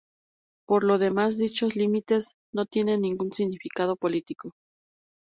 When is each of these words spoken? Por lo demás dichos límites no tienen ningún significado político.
Por 0.65 0.83
lo 0.83 0.97
demás 0.97 1.37
dichos 1.37 1.75
límites 1.75 2.33
no 2.51 2.65
tienen 2.65 3.01
ningún 3.01 3.31
significado 3.33 3.95
político. 3.95 4.49